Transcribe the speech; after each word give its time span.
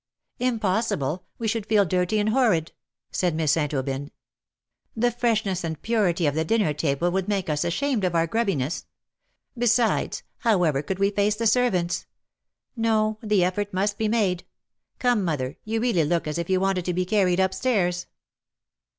''^ 0.39 0.43
Impossible! 0.43 1.25
We 1.37 1.47
should 1.47 1.67
feel 1.67 1.85
dirty 1.85 2.17
and 2.19 2.29
horrid/' 2.29 2.71
said 3.11 3.35
Miss 3.35 3.51
St. 3.51 3.71
Aubyn." 3.71 4.09
The 4.97 5.11
freshness 5.11 5.63
and 5.63 5.79
purity 5.79 6.25
of 6.25 6.33
the 6.33 6.43
dinner 6.43 6.73
table 6.73 7.11
would 7.11 7.27
make 7.27 7.51
us 7.51 7.63
ashamed 7.63 8.03
of 8.03 8.15
our 8.15 8.25
grubbiness. 8.25 8.87
Besides, 9.55 10.23
however 10.39 10.81
could 10.81 10.97
we 10.97 11.11
face 11.11 11.35
the 11.35 11.45
servants? 11.45 12.07
No, 12.75 13.19
the 13.21 13.43
effort 13.43 13.75
must 13.75 13.99
be 13.99 14.07
made. 14.07 14.43
Come, 14.97 15.23
mother, 15.23 15.57
you 15.65 15.79
really 15.79 16.03
look 16.03 16.25
as 16.27 16.39
if 16.39 16.49
you 16.49 16.59
wanted 16.59 16.85
to 16.85 16.95
be 16.95 17.05
carried 17.05 17.39
upstairs." 17.39 18.07